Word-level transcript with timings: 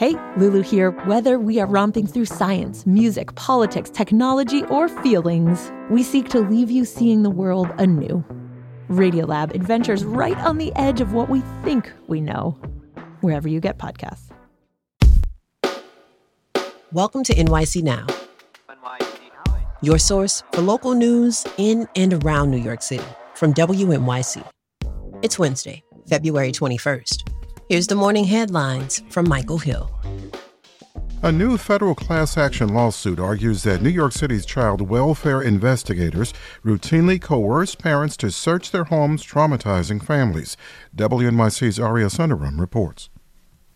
Hey, 0.00 0.16
Lulu 0.38 0.62
here. 0.62 0.92
Whether 1.04 1.38
we 1.38 1.60
are 1.60 1.66
romping 1.66 2.06
through 2.06 2.24
science, 2.24 2.86
music, 2.86 3.34
politics, 3.34 3.90
technology, 3.90 4.62
or 4.70 4.88
feelings, 4.88 5.70
we 5.90 6.02
seek 6.02 6.30
to 6.30 6.40
leave 6.40 6.70
you 6.70 6.86
seeing 6.86 7.22
the 7.22 7.28
world 7.28 7.68
anew. 7.76 8.24
Radiolab 8.88 9.54
adventures 9.54 10.02
right 10.02 10.38
on 10.38 10.56
the 10.56 10.72
edge 10.74 11.02
of 11.02 11.12
what 11.12 11.28
we 11.28 11.42
think 11.64 11.92
we 12.08 12.22
know. 12.22 12.52
Wherever 13.20 13.46
you 13.46 13.60
get 13.60 13.76
podcasts. 13.76 14.30
Welcome 16.92 17.22
to 17.24 17.34
NYC 17.34 17.82
Now, 17.82 18.06
your 19.82 19.98
source 19.98 20.42
for 20.52 20.62
local 20.62 20.94
news 20.94 21.44
in 21.58 21.86
and 21.94 22.24
around 22.24 22.50
New 22.50 22.56
York 22.56 22.80
City 22.80 23.04
from 23.34 23.52
WNYC. 23.52 24.48
It's 25.20 25.38
Wednesday, 25.38 25.82
February 26.08 26.52
21st. 26.52 27.39
Here's 27.70 27.86
the 27.86 27.94
morning 27.94 28.24
headlines 28.24 29.00
from 29.10 29.28
Michael 29.28 29.58
Hill. 29.58 29.88
A 31.22 31.30
new 31.30 31.56
federal 31.56 31.94
class 31.94 32.36
action 32.36 32.74
lawsuit 32.74 33.20
argues 33.20 33.62
that 33.62 33.80
New 33.80 33.90
York 33.90 34.10
City's 34.10 34.44
child 34.44 34.80
welfare 34.80 35.40
investigators 35.40 36.34
routinely 36.64 37.22
coerce 37.22 37.76
parents 37.76 38.16
to 38.16 38.32
search 38.32 38.72
their 38.72 38.82
homes, 38.82 39.24
traumatizing 39.24 40.04
families. 40.04 40.56
WNYC's 40.96 41.78
Arya 41.78 42.06
Sundaram 42.06 42.58
reports. 42.58 43.08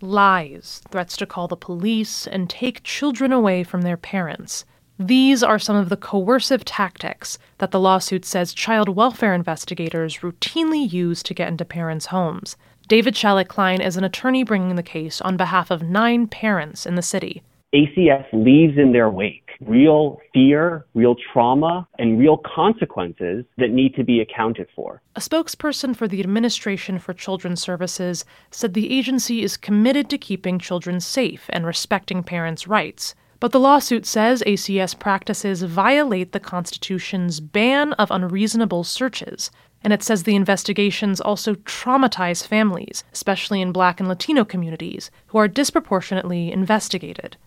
Lies, 0.00 0.82
threats 0.92 1.16
to 1.16 1.26
call 1.26 1.48
the 1.48 1.56
police, 1.56 2.28
and 2.28 2.48
take 2.48 2.84
children 2.84 3.32
away 3.32 3.64
from 3.64 3.82
their 3.82 3.96
parents. 3.96 4.64
These 5.02 5.42
are 5.42 5.58
some 5.58 5.76
of 5.76 5.88
the 5.88 5.96
coercive 5.96 6.62
tactics 6.62 7.38
that 7.56 7.70
the 7.70 7.80
lawsuit 7.80 8.26
says 8.26 8.52
child 8.52 8.90
welfare 8.90 9.32
investigators 9.32 10.18
routinely 10.18 10.92
use 10.92 11.22
to 11.22 11.32
get 11.32 11.48
into 11.48 11.64
parents' 11.64 12.06
homes. 12.06 12.58
David 12.86 13.16
Shalleck-Klein 13.16 13.80
is 13.80 13.96
an 13.96 14.04
attorney 14.04 14.44
bringing 14.44 14.76
the 14.76 14.82
case 14.82 15.22
on 15.22 15.38
behalf 15.38 15.70
of 15.70 15.82
nine 15.82 16.26
parents 16.26 16.84
in 16.84 16.96
the 16.96 17.02
city. 17.02 17.42
ACS 17.74 18.26
leaves 18.34 18.76
in 18.76 18.92
their 18.92 19.08
wake 19.08 19.50
real 19.62 20.20
fear, 20.34 20.84
real 20.94 21.14
trauma, 21.32 21.88
and 21.98 22.18
real 22.18 22.36
consequences 22.36 23.44
that 23.56 23.70
need 23.70 23.94
to 23.94 24.04
be 24.04 24.20
accounted 24.20 24.66
for. 24.76 25.00
A 25.16 25.20
spokesperson 25.20 25.96
for 25.96 26.08
the 26.08 26.20
Administration 26.20 26.98
for 26.98 27.14
Children's 27.14 27.62
Services 27.62 28.26
said 28.50 28.74
the 28.74 28.90
agency 28.90 29.42
is 29.42 29.56
committed 29.56 30.10
to 30.10 30.18
keeping 30.18 30.58
children 30.58 31.00
safe 31.00 31.46
and 31.50 31.64
respecting 31.64 32.22
parents' 32.22 32.66
rights. 32.66 33.14
But 33.40 33.52
the 33.52 33.60
lawsuit 33.60 34.04
says 34.04 34.42
ACS 34.46 34.98
practices 34.98 35.62
violate 35.62 36.32
the 36.32 36.40
Constitution's 36.40 37.40
ban 37.40 37.94
of 37.94 38.10
unreasonable 38.10 38.84
searches, 38.84 39.50
and 39.82 39.94
it 39.94 40.02
says 40.02 40.22
the 40.22 40.36
investigations 40.36 41.22
also 41.22 41.54
traumatize 41.54 42.46
families, 42.46 43.02
especially 43.14 43.62
in 43.62 43.72
black 43.72 43.98
and 43.98 44.08
Latino 44.08 44.44
communities, 44.44 45.10
who 45.28 45.38
are 45.38 45.48
disproportionately 45.48 46.52
investigated. 46.52 47.38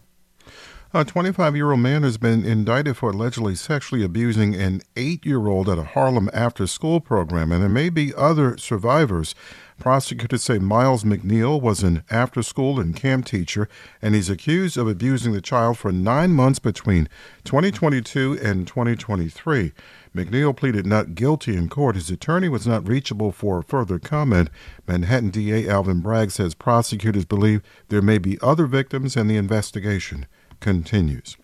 A 0.95 1.03
25 1.03 1.55
year 1.55 1.71
old 1.71 1.79
man 1.79 2.03
has 2.03 2.19
been 2.19 2.45
indicted 2.45 2.97
for 2.97 3.09
allegedly 3.09 3.55
sexually 3.55 4.03
abusing 4.03 4.53
an 4.53 4.83
eight 4.95 5.25
year 5.25 5.47
old 5.47 5.67
at 5.67 5.79
a 5.79 5.83
Harlem 5.83 6.29
after 6.31 6.67
school 6.67 6.99
program, 6.99 7.51
and 7.51 7.63
there 7.63 7.67
may 7.69 7.89
be 7.89 8.13
other 8.13 8.59
survivors. 8.59 9.33
Prosecutors 9.79 10.43
say 10.43 10.59
Miles 10.59 11.03
McNeal 11.03 11.59
was 11.59 11.81
an 11.81 12.03
after 12.11 12.43
school 12.43 12.79
and 12.79 12.95
camp 12.95 13.25
teacher, 13.25 13.67
and 14.03 14.13
he's 14.13 14.29
accused 14.29 14.77
of 14.77 14.87
abusing 14.87 15.33
the 15.33 15.41
child 15.41 15.79
for 15.79 15.91
nine 15.91 16.29
months 16.29 16.59
between 16.59 17.09
2022 17.43 18.37
and 18.39 18.67
2023. 18.67 19.73
McNeal 20.15 20.55
pleaded 20.55 20.85
not 20.85 21.15
guilty 21.15 21.57
in 21.57 21.69
court. 21.69 21.95
His 21.95 22.11
attorney 22.11 22.49
was 22.49 22.67
not 22.67 22.87
reachable 22.87 23.31
for 23.31 23.63
further 23.63 23.97
comment. 23.97 24.51
Manhattan 24.87 25.31
DA 25.31 25.67
Alvin 25.67 26.01
Bragg 26.01 26.29
says 26.29 26.53
prosecutors 26.53 27.25
believe 27.25 27.63
there 27.89 28.03
may 28.03 28.19
be 28.19 28.37
other 28.43 28.67
victims 28.67 29.17
in 29.17 29.27
the 29.27 29.37
investigation 29.37 30.27
continues. 30.63 31.37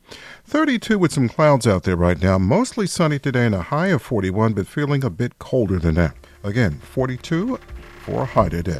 32 0.45 0.97
with 0.97 1.11
some 1.11 1.29
clouds 1.29 1.67
out 1.67 1.83
there 1.83 1.95
right 1.95 2.19
now. 2.19 2.39
Mostly 2.39 2.87
sunny 2.87 3.19
today 3.19 3.45
and 3.45 3.53
a 3.53 3.61
high 3.61 3.87
of 3.87 4.01
41, 4.01 4.53
but 4.53 4.65
feeling 4.65 5.03
a 5.03 5.09
bit 5.11 5.37
colder 5.37 5.77
than 5.77 5.95
that. 5.95 6.15
Again, 6.43 6.79
42 6.79 7.59
for 8.05 8.23
a 8.23 8.25
high 8.25 8.49
today. 8.49 8.79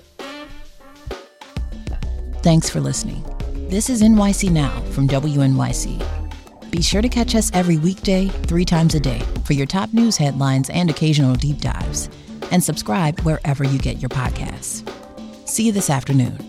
Thanks 2.42 2.70
for 2.70 2.80
listening. 2.80 3.24
This 3.70 3.90
is 3.90 4.02
NYC 4.02 4.50
Now 4.50 4.82
from 4.92 5.08
WNYC. 5.08 6.72
Be 6.72 6.82
sure 6.82 7.02
to 7.02 7.10
catch 7.10 7.36
us 7.36 7.52
every 7.54 7.78
weekday, 7.78 8.28
three 8.28 8.66
times 8.66 8.96
a 8.96 9.00
day, 9.00 9.22
for 9.44 9.54
your 9.54 9.68
top 9.68 9.94
news 9.94 10.18
headlines 10.18 10.70
and 10.70 10.90
occasional 10.90 11.36
deep 11.36 11.60
dives. 11.60 12.10
And 12.52 12.64
subscribe 12.64 13.20
wherever 13.22 13.64
you 13.64 13.78
get 13.78 14.00
your 14.00 14.10
podcasts. 14.10 14.90
See 15.48 15.66
you 15.66 15.72
this 15.72 15.90
afternoon. 15.90 16.49